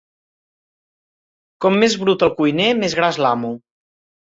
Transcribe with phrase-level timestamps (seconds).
[1.67, 3.55] Com més brut el cuiner, més gras l'amo.